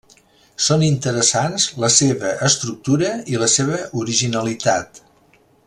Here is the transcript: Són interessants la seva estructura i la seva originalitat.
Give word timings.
Són 0.67 0.85
interessants 0.85 1.67
la 1.83 1.91
seva 1.97 2.31
estructura 2.49 3.13
i 3.35 3.39
la 3.45 3.53
seva 3.57 3.79
originalitat. 4.05 5.05